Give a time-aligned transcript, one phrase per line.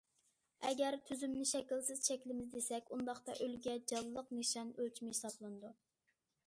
[0.67, 5.75] ئەگەر، تۈزۈمنى شەكىلسىز چەكلىمە دېسەك، ئۇنداقتا ئۈلگە جانلىق نىشان ئۆلچىمى ھېسابلىنىدۇ.